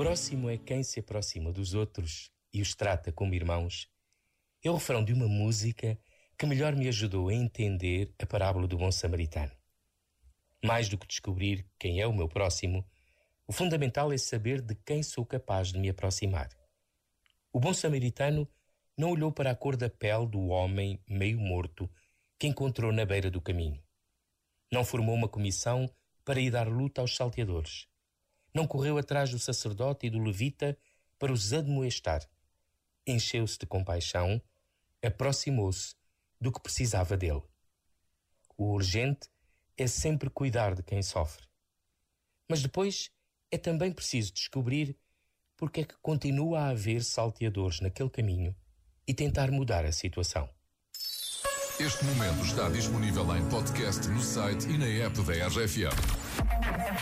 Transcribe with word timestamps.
próximo 0.00 0.48
é 0.48 0.56
quem 0.56 0.82
se 0.82 0.98
aproxima 0.98 1.52
dos 1.52 1.74
outros 1.74 2.32
e 2.54 2.62
os 2.62 2.74
trata 2.74 3.12
como 3.12 3.34
irmãos. 3.34 3.86
É 4.64 4.70
o 4.70 4.74
refrão 4.76 5.04
de 5.04 5.12
uma 5.12 5.28
música 5.28 5.98
que 6.38 6.46
melhor 6.46 6.74
me 6.74 6.88
ajudou 6.88 7.28
a 7.28 7.34
entender 7.34 8.10
a 8.18 8.24
parábola 8.24 8.66
do 8.66 8.78
bom 8.78 8.90
samaritano. 8.90 9.52
Mais 10.64 10.88
do 10.88 10.96
que 10.96 11.06
descobrir 11.06 11.66
quem 11.78 12.00
é 12.00 12.06
o 12.06 12.14
meu 12.14 12.26
próximo, 12.26 12.82
o 13.46 13.52
fundamental 13.52 14.10
é 14.10 14.16
saber 14.16 14.62
de 14.62 14.74
quem 14.74 15.02
sou 15.02 15.26
capaz 15.26 15.70
de 15.70 15.78
me 15.78 15.90
aproximar. 15.90 16.48
O 17.52 17.60
bom 17.60 17.74
samaritano 17.74 18.48
não 18.96 19.10
olhou 19.10 19.30
para 19.30 19.50
a 19.50 19.54
cor 19.54 19.76
da 19.76 19.90
pele 19.90 20.26
do 20.26 20.46
homem 20.46 20.98
meio 21.06 21.38
morto 21.38 21.90
que 22.38 22.46
encontrou 22.46 22.90
na 22.90 23.04
beira 23.04 23.30
do 23.30 23.42
caminho. 23.42 23.78
Não 24.72 24.82
formou 24.82 25.14
uma 25.14 25.28
comissão 25.28 25.94
para 26.24 26.40
ir 26.40 26.50
dar 26.50 26.68
luta 26.68 27.02
aos 27.02 27.14
salteadores. 27.14 27.89
Não 28.54 28.66
correu 28.66 28.98
atrás 28.98 29.30
do 29.30 29.38
sacerdote 29.38 30.06
e 30.06 30.10
do 30.10 30.22
levita 30.22 30.76
para 31.18 31.32
os 31.32 31.52
admoestar. 31.52 32.28
Encheu-se 33.06 33.58
de 33.58 33.66
compaixão, 33.66 34.40
aproximou-se 35.02 35.94
do 36.40 36.52
que 36.52 36.60
precisava 36.60 37.16
dele. 37.16 37.42
O 38.56 38.72
urgente 38.72 39.28
é 39.76 39.86
sempre 39.86 40.28
cuidar 40.28 40.74
de 40.74 40.82
quem 40.82 41.02
sofre. 41.02 41.46
Mas 42.48 42.62
depois 42.62 43.10
é 43.50 43.56
também 43.56 43.92
preciso 43.92 44.32
descobrir 44.32 44.96
porque 45.56 45.82
é 45.82 45.84
que 45.84 45.94
continua 46.00 46.60
a 46.60 46.68
haver 46.70 47.04
salteadores 47.04 47.80
naquele 47.80 48.10
caminho 48.10 48.54
e 49.06 49.14
tentar 49.14 49.50
mudar 49.50 49.84
a 49.84 49.92
situação. 49.92 50.48
Este 51.78 52.04
momento 52.04 52.44
está 52.44 52.68
disponível 52.68 53.34
em 53.36 53.48
podcast 53.48 54.06
no 54.08 54.20
site 54.20 54.68
e 54.68 54.76
na 54.76 54.86
app 54.86 55.22
da 55.22 55.46
RFM. 55.48 56.19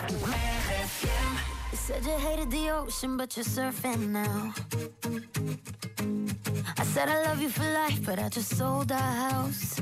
You 0.00 1.76
said 1.76 2.04
you 2.04 2.12
hated 2.12 2.50
the 2.50 2.70
ocean, 2.70 3.16
but 3.16 3.36
you're 3.36 3.44
surfing 3.44 4.10
now. 4.10 4.54
I 6.76 6.84
said 6.84 7.08
I 7.08 7.24
love 7.24 7.42
you 7.42 7.48
for 7.48 7.64
life, 7.64 8.04
but 8.04 8.18
I 8.20 8.28
just 8.28 8.56
sold 8.56 8.92
our 8.92 8.98
house. 8.98 9.80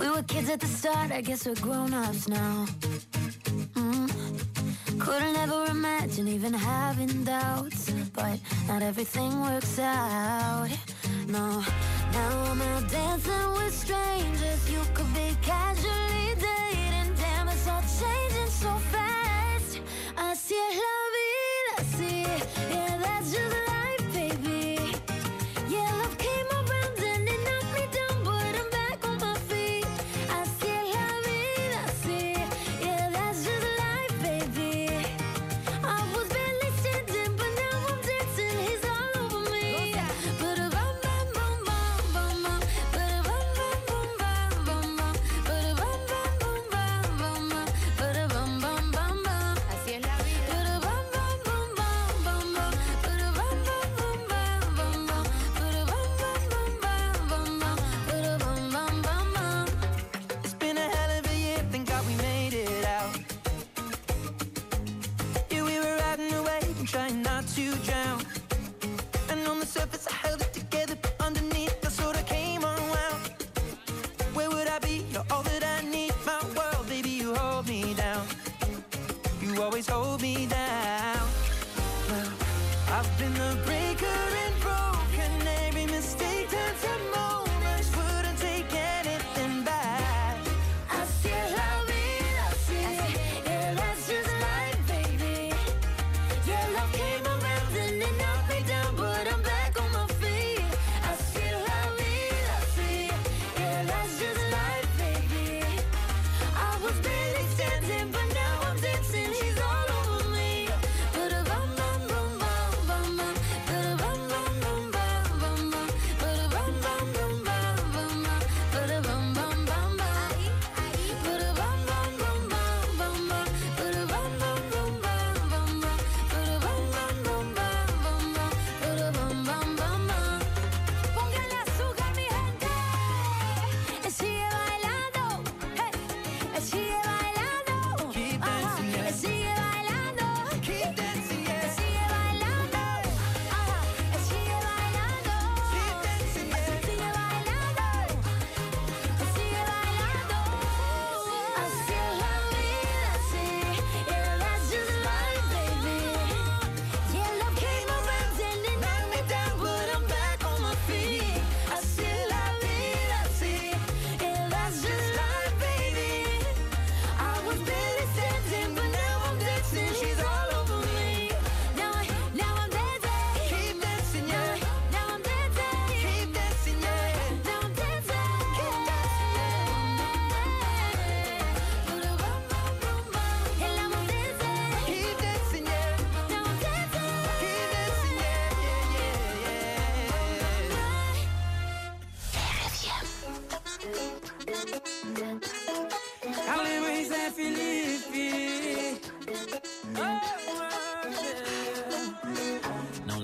We 0.00 0.08
were 0.10 0.22
kids 0.22 0.48
at 0.48 0.60
the 0.60 0.66
start, 0.66 1.10
I 1.10 1.20
guess 1.20 1.44
we're 1.46 1.56
grown 1.56 1.92
ups 1.92 2.28
now. 2.28 2.66
Mm. 3.74 5.00
Couldn't 5.00 5.36
ever 5.36 5.64
imagine 5.66 6.28
even 6.28 6.54
having 6.54 7.24
doubts, 7.24 7.90
but 8.12 8.38
not 8.68 8.82
everything 8.82 9.40
works 9.40 9.78
out. 9.80 10.27
Así, 21.78 22.24
yeah, 22.70 22.98
that's 22.98 23.30
just 23.30 23.54
life, 23.68 23.77
trying 66.90 67.22
not 67.22 67.46
to 67.48 67.74
drown. 67.84 68.22
And 69.28 69.46
on 69.46 69.60
the 69.60 69.66
surface, 69.66 70.06
I 70.06 70.14
held 70.26 70.40
it 70.40 70.54
together, 70.54 70.96
but 71.00 71.14
underneath, 71.20 71.76
I 71.84 71.88
sort 71.90 72.16
of 72.16 72.24
came 72.24 72.64
unwound. 72.64 73.30
Where 74.32 74.48
would 74.48 74.68
I 74.68 74.78
be? 74.78 75.04
You're 75.12 75.24
all 75.30 75.42
that 75.42 75.62
I 75.62 75.84
need, 75.84 76.14
my 76.24 76.40
world, 76.56 76.88
baby, 76.88 77.10
you 77.10 77.34
hold 77.34 77.68
me 77.68 77.92
down. 77.94 78.26
You 79.42 79.62
always 79.62 79.86
hold 79.86 80.22
me 80.22 80.46
down. 80.46 81.28
Well, 82.08 82.30
I've 82.90 83.18
been 83.18 83.34
the 83.34 83.58
breaker 83.66 84.20
and 84.44 84.60
broken. 84.62 84.97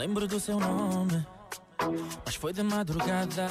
Lembro 0.04 0.28
do 0.28 0.38
seu 0.38 0.60
nome, 0.60 1.26
mas 2.26 2.34
foi 2.34 2.52
de 2.52 2.62
madrugada. 2.62 3.48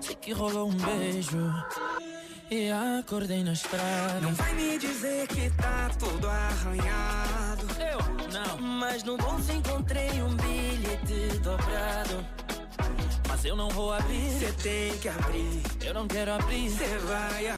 Sei 0.00 0.14
que 0.14 0.32
rolou 0.32 0.70
um 0.70 0.74
beijo 0.74 1.36
e 2.50 2.70
acordei 2.70 3.44
na 3.44 3.52
estrada. 3.52 4.20
Não 4.22 4.32
vai 4.32 4.54
me 4.54 4.78
dizer 4.78 5.28
que 5.28 5.50
tá 5.50 5.90
tudo 5.98 6.26
arranhado. 6.28 7.66
Eu 7.78 7.98
não, 8.32 8.58
Mas 8.58 9.02
no 9.02 9.18
bolso 9.18 9.52
encontrei 9.52 10.08
um 10.22 10.34
bilhete 10.34 11.38
dobrado. 11.40 12.24
mas 13.28 13.44
eu 13.44 13.54
não 13.54 13.68
vou 13.68 13.92
abrir. 13.92 14.30
Você 14.30 14.52
tem 14.62 14.96
que 14.98 15.08
abrir, 15.10 15.62
Eu 15.82 15.92
não 15.92 16.08
quero 16.08 16.32
abrir. 16.32 16.70
você 16.70 16.96
vai 17.00 17.48